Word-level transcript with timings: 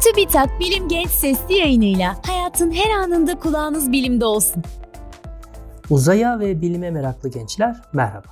TÜBİTAK 0.00 0.60
Bilim 0.60 0.88
Genç 0.88 1.10
Sesli 1.10 1.54
yayınıyla 1.54 2.16
hayatın 2.26 2.70
her 2.70 2.90
anında 2.90 3.38
kulağınız 3.38 3.92
bilimde 3.92 4.24
olsun. 4.24 4.62
Uzaya 5.90 6.40
ve 6.40 6.60
bilime 6.60 6.90
meraklı 6.90 7.28
gençler 7.28 7.76
merhaba. 7.92 8.28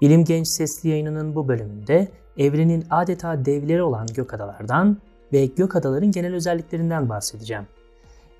Bilim 0.00 0.24
Genç 0.24 0.48
Sesli 0.48 0.88
yayınının 0.88 1.34
bu 1.34 1.48
bölümünde 1.48 2.08
evrenin 2.38 2.84
adeta 2.90 3.44
devleri 3.44 3.82
olan 3.82 4.06
gökadalardan 4.14 4.96
ve 5.32 5.46
gökadaların 5.46 6.10
genel 6.10 6.34
özelliklerinden 6.34 7.08
bahsedeceğim. 7.08 7.66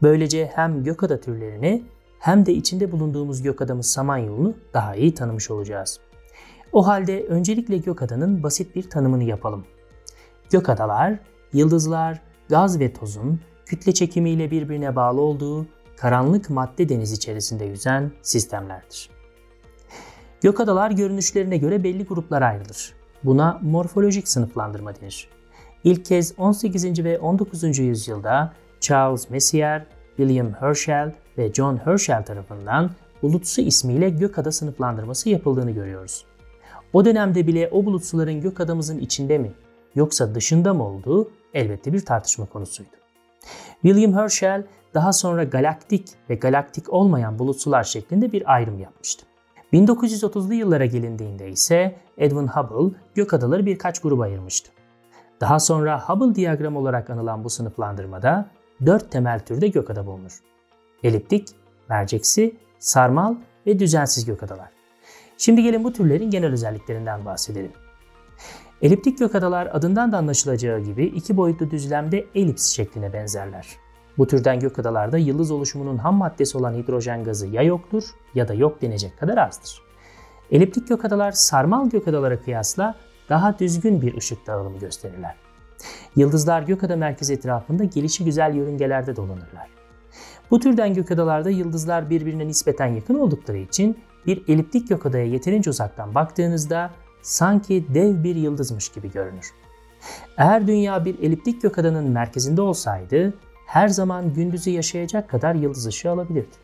Böylece 0.03 0.51
hem 0.55 0.85
gökada 0.85 1.21
türlerini 1.21 1.83
hem 2.19 2.47
de 2.47 2.53
içinde 2.53 2.93
bulunduğumuz 2.93 3.43
gökadamız 3.43 3.87
Samanyolu'nu 3.87 4.55
daha 4.75 4.95
iyi 4.95 5.15
tanımış 5.15 5.51
olacağız. 5.51 6.01
O 6.73 6.87
halde 6.87 7.27
öncelikle 7.27 7.77
gökadanın 7.77 8.43
basit 8.43 8.77
bir 8.77 8.91
tanımını 8.91 9.25
yapalım. 9.25 9.65
Gökadalar, 10.51 11.19
yıldızlar, 11.53 12.26
gaz 12.49 12.81
ve 12.81 12.93
tozun 12.93 13.41
kütle 13.67 13.95
çekimiyle 13.95 14.51
birbirine 14.51 14.97
bağlı 14.97 15.21
olduğu 15.21 15.67
karanlık 15.97 16.51
madde 16.51 16.89
denizi 16.89 17.15
içerisinde 17.15 17.65
yüzen 17.65 18.13
sistemlerdir. 18.23 19.11
Gökadalar 20.41 20.91
görünüşlerine 20.91 21.57
göre 21.57 21.85
belli 21.85 22.05
gruplara 22.05 22.47
ayrılır. 22.47 22.95
Buna 23.25 23.59
morfolojik 23.63 24.29
sınıflandırma 24.29 24.97
denir. 25.01 25.29
İlk 25.85 26.05
kez 26.05 26.35
18. 26.39 27.05
ve 27.05 27.19
19. 27.19 27.79
yüzyılda 27.79 28.53
Charles 28.81 29.31
Messier, 29.31 29.87
William 30.17 30.53
Herschel 30.53 31.15
ve 31.39 31.53
John 31.53 31.77
Herschel 31.77 32.25
tarafından 32.25 32.91
bulutsu 33.23 33.61
ismiyle 33.61 34.11
gökada 34.11 34.53
sınıflandırması 34.53 35.29
yapıldığını 35.29 35.71
görüyoruz. 35.71 36.25
O 36.93 37.05
dönemde 37.05 37.47
bile 37.47 37.69
o 37.73 37.85
bulutsuların 37.85 38.41
gökadamızın 38.41 38.99
içinde 38.99 39.39
mi 39.39 39.53
yoksa 39.95 40.35
dışında 40.35 40.75
mı 40.75 40.85
olduğu 40.85 41.31
elbette 41.57 41.93
bir 41.93 42.05
tartışma 42.05 42.47
konusuydu. 42.47 42.91
William 43.83 44.15
Herschel 44.15 44.67
daha 44.95 45.13
sonra 45.13 45.45
galaktik 45.45 46.09
ve 46.31 46.35
galaktik 46.35 46.93
olmayan 46.93 47.39
bulutsular 47.39 47.85
şeklinde 47.85 48.33
bir 48.33 48.55
ayrım 48.55 48.79
yapmıştı. 48.79 49.27
1930'lu 49.73 50.55
yıllara 50.55 50.87
gelindiğinde 50.87 51.49
ise 51.49 51.97
Edwin 52.19 52.47
Hubble 52.47 52.99
gök 53.15 53.35
adaları 53.35 53.67
birkaç 53.67 54.01
gruba 54.01 54.23
ayırmıştı. 54.23 54.71
Daha 55.41 55.61
sonra 55.61 56.09
Hubble 56.09 56.35
diyagramı 56.35 56.79
olarak 56.79 57.11
anılan 57.11 57.45
bu 57.45 57.51
sınıflandırmada 57.51 58.51
dört 58.87 59.11
temel 59.11 59.41
türde 59.41 59.69
gökada 59.69 60.07
bulunur. 60.07 60.41
Eliptik, 61.03 61.49
merceksi, 61.89 62.57
sarmal 62.79 63.35
ve 63.67 63.79
düzensiz 63.79 64.25
gökadalar. 64.25 64.69
Şimdi 65.39 65.63
gelin 65.63 65.85
bu 65.85 65.93
türlerin 65.93 66.31
genel 66.31 66.53
özelliklerinden 66.53 67.25
bahsedelim. 67.25 67.73
Eliptik 68.83 69.19
gökadalar 69.19 69.69
adından 69.73 70.13
da 70.13 70.19
anlaşılacağı 70.19 70.81
gibi 70.81 71.05
iki 71.05 71.37
boyutlu 71.37 71.71
düzlemde 71.71 72.27
elips 72.35 72.67
şekline 72.67 73.13
benzerler. 73.13 73.67
Bu 74.19 74.27
türden 74.27 74.61
gökadalarda 74.61 75.19
yıldız 75.19 75.51
oluşumunun 75.51 75.97
ham 75.97 76.15
maddesi 76.15 76.59
olan 76.59 76.75
hidrojen 76.75 77.25
gazı 77.25 77.47
ya 77.47 77.63
yoktur 77.63 78.05
ya 78.35 78.49
da 78.49 78.55
yok 78.55 78.83
denecek 78.83 79.19
kadar 79.19 79.39
azdır. 79.39 79.83
Eliptik 80.51 80.89
gökadalar 80.89 81.33
sarmal 81.33 81.91
gökadalara 81.91 82.41
kıyasla 82.41 82.95
daha 83.29 83.59
düzgün 83.59 84.03
bir 84.03 84.17
ışık 84.17 84.47
dağılımı 84.47 84.79
gösterirler. 84.79 85.35
Yıldızlar 86.17 86.63
gökada 86.63 86.97
merkezi 86.97 87.35
etrafında 87.35 87.85
gelişi 87.85 88.25
güzel 88.25 88.55
yörüngelerde 88.55 89.17
dolanırlar. 89.17 89.69
Bu 90.51 90.61
türden 90.61 90.95
gökadalarda 90.95 91.51
yıldızlar 91.51 92.11
birbirine 92.11 92.47
nispeten 92.47 92.87
yakın 92.87 93.15
oldukları 93.15 93.59
için 93.59 93.99
bir 94.27 94.43
eliptik 94.49 94.89
gökadaya 94.89 95.27
yeterince 95.27 95.71
uzaktan 95.71 96.15
baktığınızda 96.15 96.91
sanki 97.27 97.87
dev 97.95 98.25
bir 98.25 98.37
yıldızmış 98.37 98.89
gibi 98.89 99.13
görünür. 99.13 99.53
Eğer 100.37 100.67
dünya 100.67 101.05
bir 101.05 101.19
eliptik 101.19 101.63
gökadanın 101.63 102.11
merkezinde 102.11 102.63
olsaydı 102.63 103.35
her 103.67 103.89
zaman 103.89 104.35
gündüzü 104.35 104.71
yaşayacak 104.71 105.31
kadar 105.31 105.55
yıldız 105.55 105.87
ışığı 105.87 106.11
alabilirdi. 106.11 106.57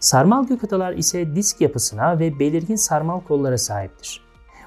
Sarmal 0.00 0.46
gökadalar 0.46 0.92
ise 0.92 1.36
disk 1.36 1.60
yapısına 1.60 2.18
ve 2.18 2.38
belirgin 2.38 2.76
sarmal 2.76 3.20
kollara 3.20 3.58
sahiptir. 3.58 4.24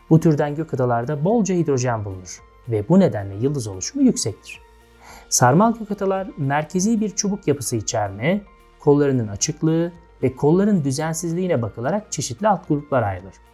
Bu 0.10 0.20
türden 0.20 0.56
gökadalarda 0.56 1.26
bolca 1.26 1.56
hidrojen 1.56 2.06
bulunur 2.06 2.42
ve 2.70 2.90
bu 2.90 3.00
nedenle 3.00 3.36
yıldız 3.36 3.68
oluşumu 3.68 4.06
yüksektir. 4.06 4.62
Sarmal 5.30 5.78
gökadalar 5.78 6.30
merkezi 6.38 7.02
bir 7.02 7.10
çubuk 7.10 7.48
yapısı 7.48 7.76
içerme, 7.76 8.42
kollarının 8.80 9.28
açıklığı 9.28 9.92
ve 10.24 10.36
kolların 10.36 10.84
düzensizliğine 10.84 11.62
bakılarak 11.62 12.12
çeşitli 12.12 12.48
alt 12.48 12.68
gruplar 12.68 13.04
ayrılır. 13.04 13.47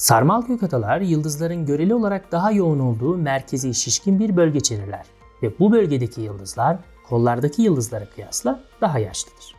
Sarmal 0.00 0.46
gökadalar 0.46 1.00
yıldızların 1.00 1.66
göreli 1.66 1.94
olarak 1.94 2.32
daha 2.32 2.52
yoğun 2.52 2.78
olduğu 2.78 3.16
merkezi 3.16 3.74
şişkin 3.74 4.18
bir 4.18 4.36
bölge 4.36 4.58
içerirler 4.58 5.06
ve 5.42 5.58
bu 5.58 5.72
bölgedeki 5.72 6.20
yıldızlar 6.20 6.78
kollardaki 7.08 7.62
yıldızlara 7.62 8.10
kıyasla 8.10 8.60
daha 8.80 8.98
yaşlıdır. 8.98 9.54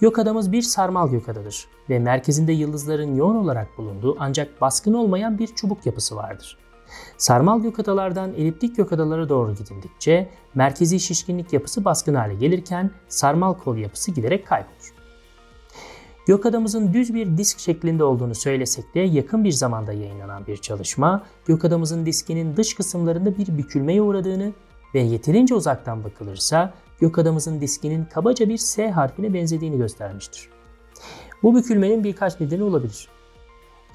Gökadamız 0.00 0.52
bir 0.52 0.62
sarmal 0.62 1.10
gökadadır 1.10 1.66
ve 1.90 1.98
merkezinde 1.98 2.52
yıldızların 2.52 3.14
yoğun 3.14 3.36
olarak 3.36 3.78
bulunduğu 3.78 4.16
ancak 4.18 4.60
baskın 4.60 4.94
olmayan 4.94 5.38
bir 5.38 5.46
çubuk 5.46 5.86
yapısı 5.86 6.16
vardır. 6.16 6.58
Sarmal 7.18 7.62
gökadalardan 7.62 8.34
eliptik 8.34 8.76
gökadalara 8.76 9.28
doğru 9.28 9.54
gidildikçe 9.54 10.28
merkezi 10.54 11.00
şişkinlik 11.00 11.52
yapısı 11.52 11.84
baskın 11.84 12.14
hale 12.14 12.34
gelirken 12.34 12.90
sarmal 13.08 13.54
kol 13.54 13.76
yapısı 13.76 14.10
giderek 14.10 14.46
kaybolur. 14.46 14.95
Gökadamızın 16.26 16.92
düz 16.92 17.14
bir 17.14 17.36
disk 17.36 17.58
şeklinde 17.58 18.04
olduğunu 18.04 18.34
söylesek 18.34 18.94
de 18.94 19.00
yakın 19.00 19.44
bir 19.44 19.52
zamanda 19.52 19.92
yayınlanan 19.92 20.46
bir 20.46 20.56
çalışma, 20.56 21.22
gökadamızın 21.46 22.06
diskinin 22.06 22.56
dış 22.56 22.74
kısımlarında 22.74 23.38
bir 23.38 23.58
bükülmeye 23.58 24.02
uğradığını 24.02 24.52
ve 24.94 25.00
yeterince 25.00 25.54
uzaktan 25.54 26.04
bakılırsa 26.04 26.74
gökadamızın 27.00 27.60
diskinin 27.60 28.04
kabaca 28.04 28.48
bir 28.48 28.56
S 28.58 28.90
harfine 28.90 29.34
benzediğini 29.34 29.78
göstermiştir. 29.78 30.48
Bu 31.42 31.54
bükülmenin 31.54 32.04
birkaç 32.04 32.40
nedeni 32.40 32.62
olabilir. 32.62 33.08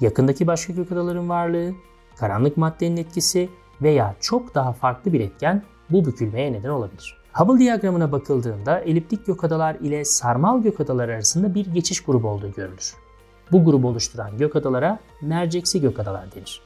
Yakındaki 0.00 0.46
başka 0.46 0.72
gökadaların 0.72 1.28
varlığı, 1.28 1.72
karanlık 2.16 2.56
maddenin 2.56 2.96
etkisi 2.96 3.48
veya 3.82 4.16
çok 4.20 4.54
daha 4.54 4.72
farklı 4.72 5.12
bir 5.12 5.20
etken 5.20 5.62
bu 5.90 6.04
bükülmeye 6.04 6.52
neden 6.52 6.68
olabilir. 6.68 7.21
Hubble 7.32 7.58
diyagramına 7.58 8.12
bakıldığında 8.12 8.80
eliptik 8.80 9.26
gökadalar 9.26 9.74
ile 9.74 10.04
sarmal 10.04 10.62
gökadalar 10.62 11.08
arasında 11.08 11.54
bir 11.54 11.66
geçiş 11.66 12.00
grubu 12.00 12.28
olduğu 12.28 12.52
görülür. 12.52 12.94
Bu 13.52 13.64
grubu 13.64 13.88
oluşturan 13.88 14.38
gökadalara 14.38 14.98
merceksi 15.22 15.80
gökadalar 15.80 16.32
denir. 16.34 16.62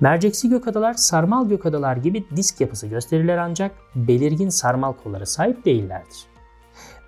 Merceksi 0.00 0.48
gökadalar 0.48 0.94
sarmal 0.94 1.48
gökadalar 1.48 1.96
gibi 1.96 2.24
disk 2.36 2.60
yapısı 2.60 2.86
gösterirler 2.86 3.36
ancak 3.38 3.72
belirgin 3.94 4.48
sarmal 4.48 4.92
kollara 4.92 5.26
sahip 5.26 5.64
değillerdir. 5.64 6.26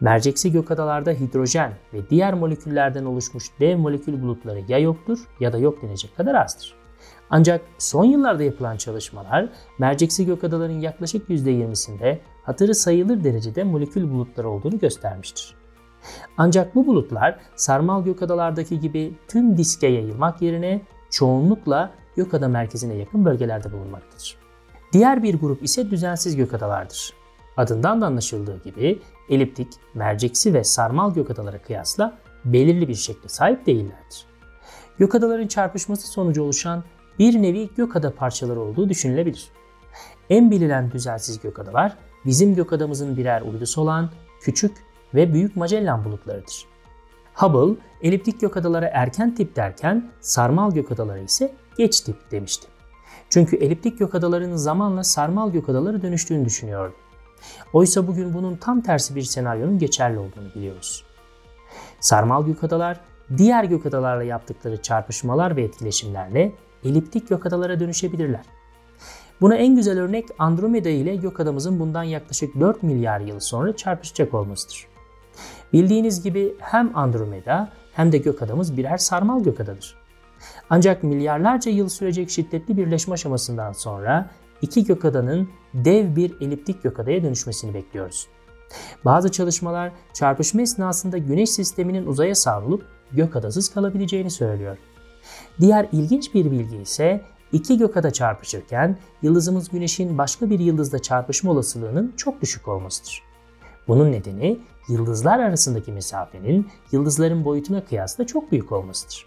Merceksi 0.01 0.53
gökadalarda 0.53 1.11
hidrojen 1.11 1.73
ve 1.95 2.11
diğer 2.11 2.35
moleküllerden 2.35 3.05
oluşmuş 3.05 3.45
dev 3.61 3.77
molekül 3.79 4.23
bulutları 4.23 4.61
ya 4.69 4.79
yoktur 4.79 5.19
ya 5.41 5.53
da 5.53 5.59
yok 5.59 5.83
denecek 5.83 6.17
kadar 6.17 6.35
azdır. 6.35 6.75
Ancak 7.31 7.61
son 7.79 8.05
yıllarda 8.05 8.43
yapılan 8.43 8.77
çalışmalar 8.77 9.49
merceksi 9.79 10.27
gökadaların 10.27 10.81
yaklaşık 10.81 11.29
%20'sinde 11.29 12.19
hatırı 12.47 12.75
sayılır 12.75 13.25
derecede 13.25 13.65
molekül 13.65 14.11
bulutları 14.11 14.49
olduğunu 14.49 14.79
göstermiştir. 14.79 15.55
Ancak 16.37 16.75
bu 16.75 16.87
bulutlar 16.87 17.39
sarmal 17.57 18.05
gökadalardaki 18.05 18.81
gibi 18.81 19.15
tüm 19.29 19.57
diske 19.57 19.87
yayılmak 19.87 20.43
yerine 20.43 20.83
çoğunlukla 21.11 21.91
gökada 22.17 22.49
merkezine 22.49 22.95
yakın 22.95 23.25
bölgelerde 23.25 23.73
bulunmaktadır. 23.73 24.37
Diğer 24.93 25.23
bir 25.23 25.35
grup 25.41 25.63
ise 25.63 25.91
düzensiz 25.91 26.37
gökadalardır. 26.37 27.13
Adından 27.57 28.01
da 28.01 28.07
anlaşıldığı 28.07 28.63
gibi 28.63 29.03
eliptik, 29.29 29.69
merceksi 29.95 30.55
ve 30.55 30.65
sarmal 30.65 31.15
gökadalara 31.15 31.63
kıyasla 31.63 32.19
belirli 32.45 32.89
bir 32.89 32.95
şekle 32.95 33.29
sahip 33.29 33.67
değillerdir. 33.67 34.27
Gökadaların 34.99 35.47
çarpışması 35.47 36.09
sonucu 36.09 36.43
oluşan 36.43 36.85
bir 37.19 37.43
nevi 37.43 37.71
gökada 37.77 38.15
parçaları 38.15 38.61
olduğu 38.61 38.89
düşünülebilir. 38.89 39.51
En 40.31 40.51
bilinen 40.51 40.91
düzensiz 40.91 41.41
gökadalar 41.41 41.97
bizim 42.27 42.55
gökadamızın 42.55 43.17
birer 43.17 43.43
uydusu 43.43 43.81
olan 43.81 44.11
küçük 44.41 44.77
ve 45.15 45.33
büyük 45.33 45.57
Magellan 45.57 46.05
bulutlarıdır. 46.05 46.67
Hubble, 47.35 47.77
eliptik 48.03 48.41
gökadalara 48.41 48.87
erken 48.87 49.35
tip 49.35 49.57
derken 49.57 50.11
sarmal 50.21 50.71
gökadalara 50.71 51.19
ise 51.19 51.55
geç 51.79 52.01
tip 52.01 52.31
demişti. 52.31 52.67
Çünkü 53.31 53.57
eliptik 53.57 53.99
gökadaların 53.99 54.57
zamanla 54.57 55.05
sarmal 55.05 55.53
gökadalara 55.53 56.03
dönüştüğünü 56.03 56.45
düşünüyordu. 56.45 56.95
Oysa 57.73 58.07
bugün 58.07 58.35
bunun 58.35 58.57
tam 58.57 58.81
tersi 58.81 59.17
bir 59.17 59.23
senaryonun 59.23 59.79
geçerli 59.79 60.19
olduğunu 60.19 60.55
biliyoruz. 60.55 61.05
Sarmal 62.01 62.47
gökadalar 62.47 63.01
diğer 63.37 63.65
gökadalarla 63.65 64.23
yaptıkları 64.23 64.83
çarpışmalar 64.83 65.57
ve 65.57 65.63
etkileşimlerle 65.63 66.53
eliptik 66.85 67.29
gökadalara 67.29 67.81
dönüşebilirler. 67.81 68.45
Buna 69.41 69.55
en 69.55 69.77
güzel 69.77 69.99
örnek 69.99 70.29
Andromeda 70.39 70.89
ile 70.89 71.17
gökadamızın 71.17 71.81
bundan 71.81 72.03
yaklaşık 72.03 72.61
4 72.61 72.83
milyar 72.83 73.21
yıl 73.21 73.41
sonra 73.41 73.77
çarpışacak 73.77 74.35
olmasıdır. 74.35 74.87
Bildiğiniz 75.73 76.23
gibi 76.23 76.55
hem 76.59 76.97
Andromeda 76.97 77.73
hem 77.93 78.13
de 78.13 78.19
gökadamız 78.19 78.77
birer 78.77 78.97
sarmal 78.97 79.43
gökadadır. 79.43 79.95
Ancak 80.71 81.03
milyarlarca 81.03 81.71
yıl 81.71 81.89
sürecek 81.89 82.31
şiddetli 82.31 82.77
birleşme 82.77 83.15
aşamasından 83.15 83.73
sonra 83.73 84.31
iki 84.63 84.85
gökadanın 84.85 85.49
dev 85.75 86.17
bir 86.17 86.41
eliptik 86.41 86.83
gökadaya 86.83 87.23
dönüşmesini 87.23 87.75
bekliyoruz. 87.75 88.29
Bazı 89.05 89.33
çalışmalar 89.33 89.93
çarpışma 90.13 90.63
esnasında 90.63 91.19
güneş 91.19 91.51
sisteminin 91.51 92.07
uzaya 92.07 92.35
savrulup 92.35 92.85
gökadasız 93.13 93.75
kalabileceğini 93.75 94.31
söylüyor. 94.31 94.77
Diğer 95.61 95.89
ilginç 95.93 96.35
bir 96.35 96.51
bilgi 96.51 96.77
ise 96.77 97.21
iki 97.53 97.79
gökada 97.79 98.11
çarpışırken 98.11 98.99
yıldızımız 99.23 99.69
güneşin 99.69 100.19
başka 100.19 100.51
bir 100.51 100.59
yıldızla 100.59 100.99
çarpışma 100.99 101.51
olasılığının 101.51 102.15
çok 102.17 102.43
düşük 102.43 102.69
olmasıdır. 102.69 103.23
Bunun 103.89 104.13
nedeni 104.13 104.59
yıldızlar 104.89 105.39
arasındaki 105.39 105.93
mesafenin 105.93 106.69
yıldızların 106.93 107.45
boyutuna 107.45 107.85
kıyasla 107.85 108.27
çok 108.27 108.53
büyük 108.53 108.73
olmasıdır. 108.73 109.27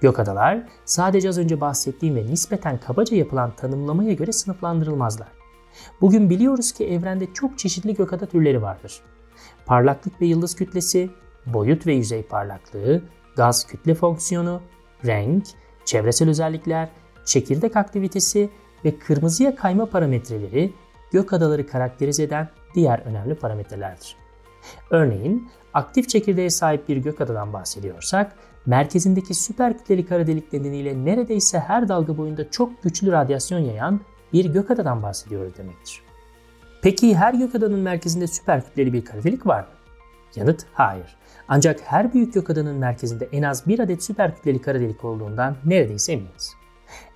Gökadalar 0.00 0.68
sadece 0.84 1.28
az 1.28 1.38
önce 1.38 1.60
bahsettiğim 1.60 2.16
ve 2.16 2.26
nispeten 2.26 2.78
kabaca 2.78 3.16
yapılan 3.16 3.56
tanımlamaya 3.56 4.12
göre 4.12 4.32
sınıflandırılmazlar. 4.32 5.28
Bugün 6.00 6.30
biliyoruz 6.30 6.72
ki 6.72 6.86
evrende 6.86 7.32
çok 7.32 7.58
çeşitli 7.58 7.94
gökada 7.94 8.26
türleri 8.26 8.62
vardır. 8.62 9.00
Parlaklık 9.66 10.20
ve 10.20 10.26
yıldız 10.26 10.56
kütlesi, 10.56 11.10
boyut 11.46 11.86
ve 11.86 11.94
yüzey 11.94 12.22
parlaklığı, 12.22 13.02
gaz 13.36 13.66
kütle 13.66 13.94
fonksiyonu, 13.94 14.60
renk, 15.04 15.44
çevresel 15.84 16.28
özellikler, 16.28 16.88
çekirdek 17.24 17.76
aktivitesi 17.76 18.50
ve 18.84 18.98
kırmızıya 18.98 19.56
kayma 19.56 19.86
parametreleri 19.86 20.72
gökadaları 21.12 21.66
karakterize 21.66 22.22
eden 22.22 22.48
diğer 22.74 22.98
önemli 22.98 23.34
parametrelerdir. 23.34 24.16
Örneğin 24.90 25.48
aktif 25.74 26.08
çekirdeğe 26.08 26.50
sahip 26.50 26.88
bir 26.88 26.96
gökadadan 26.96 27.52
bahsediyorsak, 27.52 28.32
merkezindeki 28.66 29.34
süper 29.34 29.78
kütleli 29.78 30.06
kara 30.06 30.26
delik 30.26 30.52
nedeniyle 30.52 31.04
neredeyse 31.04 31.58
her 31.58 31.88
dalga 31.88 32.18
boyunda 32.18 32.50
çok 32.50 32.82
güçlü 32.82 33.12
radyasyon 33.12 33.58
yayan 33.58 34.00
bir 34.32 34.44
gökadadan 34.44 35.02
bahsediyoruz 35.02 35.56
demektir. 35.58 36.02
Peki 36.82 37.16
her 37.16 37.34
gökadanın 37.34 37.80
merkezinde 37.80 38.26
süper 38.26 38.64
kütleli 38.64 38.92
bir 38.92 39.04
kara 39.04 39.22
delik 39.22 39.46
var 39.46 39.60
mı? 39.60 39.66
Yanıt 40.36 40.66
hayır. 40.72 41.16
Ancak 41.48 41.80
her 41.84 42.14
büyük 42.14 42.34
gökadanın 42.34 42.76
merkezinde 42.76 43.28
en 43.32 43.42
az 43.42 43.66
bir 43.66 43.78
adet 43.78 44.04
süper 44.04 44.36
kütleli 44.36 44.60
kara 44.60 44.80
delik 44.80 45.04
olduğundan 45.04 45.56
neredeyse 45.64 46.12
eminiz. 46.12 46.61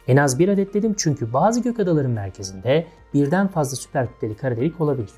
En 0.08 0.16
az 0.16 0.38
bir 0.38 0.48
adet 0.48 0.74
dedim 0.74 0.94
çünkü 0.98 1.32
bazı 1.32 1.62
gökadaların 1.62 2.10
merkezinde 2.10 2.86
birden 3.14 3.48
fazla 3.48 3.76
süper 3.76 4.08
kütleli 4.12 4.36
kara 4.36 4.56
delik 4.56 4.80
olabilir. 4.80 5.10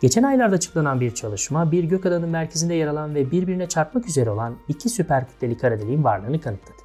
Geçen 0.00 0.22
aylarda 0.22 0.54
açıklanan 0.54 1.00
bir 1.00 1.14
çalışma 1.14 1.72
bir 1.72 1.84
gökadanın 1.84 2.28
merkezinde 2.28 2.74
yer 2.74 2.86
alan 2.86 3.14
ve 3.14 3.30
birbirine 3.30 3.68
çarpmak 3.68 4.08
üzere 4.08 4.30
olan 4.30 4.56
iki 4.68 4.88
süper 4.88 5.28
kütleli 5.28 5.56
kara 5.56 5.78
deliğin 5.78 6.04
varlığını 6.04 6.40
kanıtladı. 6.40 6.82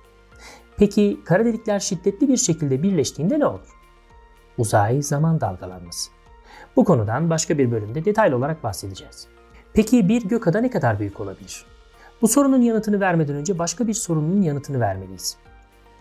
Peki 0.78 1.20
kara 1.26 1.46
delikler 1.46 1.80
şiddetli 1.80 2.28
bir 2.28 2.38
şekilde 2.38 2.84
birleştiğinde 2.84 3.40
ne 3.40 3.46
olur? 3.46 3.70
Uzay 4.58 5.02
zaman 5.02 5.42
dalgalanması. 5.42 6.12
Bu 6.76 6.86
konudan 6.86 7.30
başka 7.30 7.58
bir 7.58 7.72
bölümde 7.72 8.06
detaylı 8.06 8.36
olarak 8.36 8.64
bahsedeceğiz. 8.64 9.28
Peki 9.74 10.10
bir 10.10 10.24
gökada 10.30 10.62
ne 10.62 10.70
kadar 10.70 11.00
büyük 11.00 11.20
olabilir? 11.20 11.66
Bu 12.22 12.28
sorunun 12.28 12.62
yanıtını 12.62 13.00
vermeden 13.00 13.36
önce 13.36 13.60
başka 13.60 13.88
bir 13.88 13.94
sorunun 13.94 14.42
yanıtını 14.42 14.80
vermeliyiz. 14.80 15.38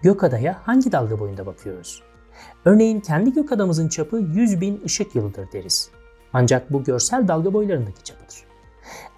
Gökadaya 0.02 0.60
hangi 0.64 0.92
dalga 0.92 1.18
boyunda 1.18 1.46
bakıyoruz? 1.46 2.02
Örneğin 2.64 3.00
kendi 3.00 3.32
gökadamızın 3.32 3.88
çapı 3.88 4.16
100 4.16 4.60
bin 4.60 4.82
ışık 4.84 5.14
yılıdır 5.14 5.52
deriz. 5.52 5.90
Ancak 6.32 6.72
bu 6.72 6.84
görsel 6.84 7.28
dalga 7.28 7.52
boylarındaki 7.52 8.02
çapıdır. 8.02 8.44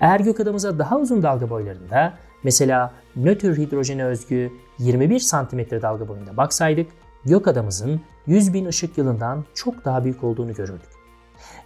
Eğer 0.01 0.21
gökadamıza 0.21 0.79
daha 0.79 0.99
uzun 0.99 1.23
dalga 1.23 1.51
boylarında, 1.51 2.15
mesela 2.43 2.93
nötr 3.17 3.57
hidrojene 3.57 4.05
özgü 4.05 4.53
21 4.79 5.19
cm 5.21 5.83
dalga 5.83 6.09
boyunda 6.09 6.37
baksaydık, 6.37 6.87
gökadamızın 7.25 8.01
100 8.27 8.55
bin 8.55 8.67
ışık 8.67 8.99
yılından 8.99 9.45
çok 9.55 9.85
daha 9.85 10.05
büyük 10.05 10.25
olduğunu 10.25 10.55
görürdük. 10.55 10.91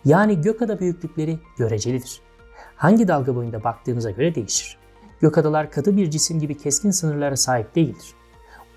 Yani 0.04 0.40
gökada 0.40 0.80
büyüklükleri 0.80 1.38
görecelidir. 1.56 2.20
Hangi 2.76 3.08
dalga 3.08 3.36
boyunda 3.36 3.64
baktığınıza 3.64 4.10
göre 4.10 4.34
değişir. 4.34 4.78
Gökadalar 5.20 5.70
katı 5.70 5.96
bir 5.96 6.10
cisim 6.10 6.40
gibi 6.40 6.56
keskin 6.56 6.90
sınırlara 6.90 7.36
sahip 7.36 7.74
değildir. 7.74 8.14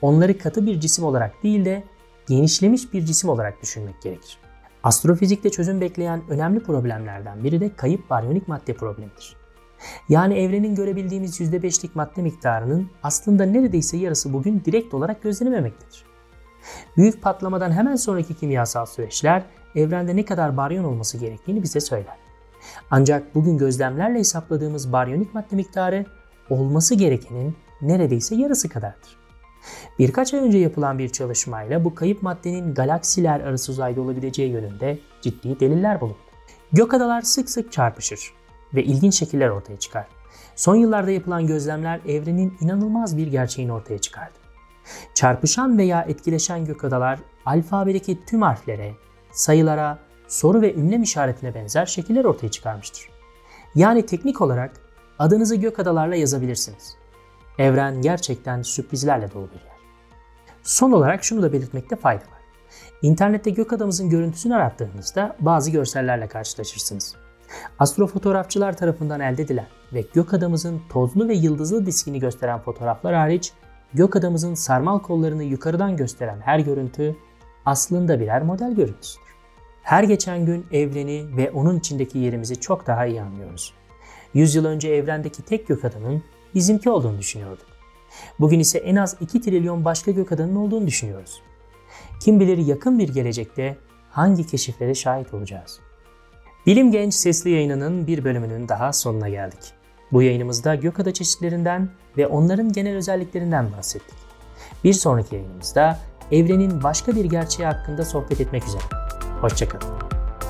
Onları 0.01 0.37
katı 0.37 0.65
bir 0.65 0.79
cisim 0.79 1.05
olarak 1.05 1.43
değil 1.43 1.65
de 1.65 1.83
genişlemiş 2.27 2.93
bir 2.93 3.05
cisim 3.05 3.29
olarak 3.29 3.61
düşünmek 3.61 4.01
gerekir. 4.01 4.37
Astrofizikte 4.83 5.49
çözüm 5.49 5.81
bekleyen 5.81 6.21
önemli 6.29 6.59
problemlerden 6.63 7.43
biri 7.43 7.61
de 7.61 7.75
kayıp 7.75 8.09
baryonik 8.09 8.47
madde 8.47 8.73
problemidir. 8.73 9.35
Yani 10.09 10.33
evrenin 10.39 10.75
görebildiğimiz 10.75 11.41
%5'lik 11.41 11.95
madde 11.95 12.21
miktarının 12.21 12.89
aslında 13.03 13.45
neredeyse 13.45 13.97
yarısı 13.97 14.33
bugün 14.33 14.61
direkt 14.65 14.93
olarak 14.93 15.23
gözlenememektedir. 15.23 16.05
Büyük 16.97 17.21
patlamadan 17.21 17.71
hemen 17.71 17.95
sonraki 17.95 18.33
kimyasal 18.33 18.85
süreçler 18.85 19.43
evrende 19.75 20.15
ne 20.15 20.25
kadar 20.25 20.57
baryon 20.57 20.83
olması 20.83 21.17
gerektiğini 21.17 21.63
bize 21.63 21.79
söyler. 21.79 22.17
Ancak 22.91 23.35
bugün 23.35 23.57
gözlemlerle 23.57 24.19
hesapladığımız 24.19 24.91
baryonik 24.91 25.33
madde 25.33 25.55
miktarı 25.55 26.05
olması 26.49 26.95
gerekenin 26.95 27.55
neredeyse 27.81 28.35
yarısı 28.35 28.69
kadardır. 28.69 29.20
Birkaç 29.99 30.33
ay 30.33 30.39
önce 30.39 30.57
yapılan 30.57 30.99
bir 30.99 31.09
çalışmayla 31.09 31.83
bu 31.83 31.95
kayıp 31.95 32.23
maddenin 32.23 32.73
galaksiler 32.73 33.39
arası 33.39 33.71
uzayda 33.71 34.01
olabileceği 34.01 34.51
yönünde 34.51 34.99
ciddi 35.21 35.59
deliller 35.59 36.01
bulundu. 36.01 36.17
Gökadalar 36.71 37.21
sık 37.21 37.49
sık 37.49 37.71
çarpışır 37.71 38.33
ve 38.73 38.83
ilginç 38.83 39.15
şekiller 39.15 39.49
ortaya 39.49 39.79
çıkar. 39.79 40.07
Son 40.55 40.75
yıllarda 40.75 41.11
yapılan 41.11 41.47
gözlemler 41.47 41.99
evrenin 42.07 42.57
inanılmaz 42.61 43.17
bir 43.17 43.27
gerçeğini 43.27 43.73
ortaya 43.73 43.97
çıkardı. 43.97 44.33
Çarpışan 45.13 45.77
veya 45.77 46.01
etkileşen 46.01 46.65
gökadalar 46.65 47.19
alfabedeki 47.45 48.25
tüm 48.25 48.41
harflere, 48.41 48.93
sayılara, 49.31 49.99
soru 50.27 50.61
ve 50.61 50.75
ünlem 50.75 51.03
işaretine 51.03 51.55
benzer 51.55 51.85
şekiller 51.85 52.25
ortaya 52.25 52.51
çıkarmıştır. 52.51 53.09
Yani 53.75 54.05
teknik 54.05 54.41
olarak 54.41 54.71
adınızı 55.19 55.55
gökadalarla 55.55 56.15
yazabilirsiniz. 56.15 57.00
Evren 57.57 58.01
gerçekten 58.01 58.61
sürprizlerle 58.61 59.31
dolu 59.33 59.47
bir 59.47 59.59
yer. 59.59 59.71
Son 60.63 60.91
olarak 60.91 61.23
şunu 61.23 61.41
da 61.41 61.53
belirtmekte 61.53 61.95
fayda 61.95 62.21
var. 62.23 62.41
İnternette 63.01 63.49
gök 63.49 63.73
adamımızın 63.73 64.09
görüntüsünü 64.09 64.55
arattığınızda 64.55 65.35
bazı 65.39 65.71
görsellerle 65.71 66.27
karşılaşırsınız. 66.27 67.15
Astrofotoğrafçılar 67.79 68.77
tarafından 68.77 69.19
elde 69.19 69.41
edilen 69.41 69.67
ve 69.93 70.03
gök 70.13 70.33
adamımızın 70.33 70.81
tozlu 70.89 71.27
ve 71.27 71.33
yıldızlı 71.33 71.85
diskini 71.85 72.19
gösteren 72.19 72.59
fotoğraflar 72.59 73.15
hariç 73.15 73.53
gök 73.93 74.15
adamımızın 74.15 74.53
sarmal 74.53 74.99
kollarını 74.99 75.43
yukarıdan 75.43 75.97
gösteren 75.97 76.39
her 76.41 76.59
görüntü 76.59 77.15
aslında 77.65 78.19
birer 78.19 78.41
model 78.41 78.75
görüntüsüdür. 78.75 79.31
Her 79.83 80.03
geçen 80.03 80.45
gün 80.45 80.65
evreni 80.71 81.37
ve 81.37 81.51
onun 81.51 81.79
içindeki 81.79 82.19
yerimizi 82.19 82.59
çok 82.59 82.87
daha 82.87 83.05
iyi 83.05 83.21
anlıyoruz. 83.21 83.73
Yüzyıl 84.33 84.65
önce 84.65 84.89
evrendeki 84.89 85.41
tek 85.41 85.67
gök 85.67 85.85
adamın 85.85 86.23
bizimki 86.55 86.89
olduğunu 86.89 87.19
düşünüyorduk. 87.19 87.65
Bugün 88.39 88.59
ise 88.59 88.77
en 88.77 88.95
az 88.95 89.15
2 89.21 89.41
trilyon 89.41 89.85
başka 89.85 90.11
gök 90.11 90.31
adamının 90.31 90.55
olduğunu 90.55 90.87
düşünüyoruz. 90.87 91.41
Kim 92.19 92.39
bilir 92.39 92.57
yakın 92.57 92.99
bir 92.99 93.09
gelecekte 93.09 93.77
hangi 94.09 94.47
keşiflere 94.47 94.95
şahit 94.95 95.33
olacağız. 95.33 95.79
Bilim 96.65 96.91
Genç 96.91 97.13
sesli 97.13 97.49
yayınının 97.49 98.07
bir 98.07 98.23
bölümünün 98.23 98.67
daha 98.67 98.93
sonuna 98.93 99.29
geldik. 99.29 99.73
Bu 100.11 100.21
yayınımızda 100.21 100.75
gökada 100.75 101.13
çeşitlerinden 101.13 101.89
ve 102.17 102.27
onların 102.27 102.71
genel 102.71 102.95
özelliklerinden 102.95 103.71
bahsettik. 103.77 104.17
Bir 104.83 104.93
sonraki 104.93 105.35
yayınımızda 105.35 105.99
evrenin 106.31 106.83
başka 106.83 107.15
bir 107.15 107.25
gerçeği 107.25 107.67
hakkında 107.67 108.05
sohbet 108.05 108.41
etmek 108.41 108.67
üzere. 108.67 108.83
Hoşçakalın. 109.41 110.00